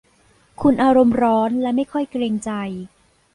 [0.61, 2.51] คุณอารมณ์ร้อนและไม่ค่อยเกรงใจ